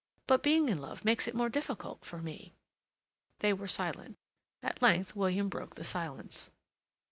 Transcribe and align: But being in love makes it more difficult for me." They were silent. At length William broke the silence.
But 0.25 0.41
being 0.41 0.67
in 0.67 0.79
love 0.81 1.05
makes 1.05 1.27
it 1.27 1.35
more 1.35 1.47
difficult 1.47 2.03
for 2.03 2.17
me." 2.17 2.55
They 3.37 3.53
were 3.53 3.67
silent. 3.67 4.17
At 4.63 4.81
length 4.81 5.15
William 5.15 5.47
broke 5.47 5.75
the 5.75 5.83
silence. 5.83 6.49